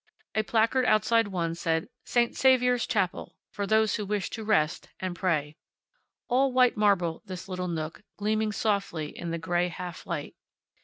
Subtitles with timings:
[0.33, 2.35] A placard outside one said, "St.
[2.35, 3.35] Saviour's chapel.
[3.51, 5.57] For those who wish to rest and pray."
[6.27, 10.33] All white marble, this little nook, gleaming softly in the gray half light.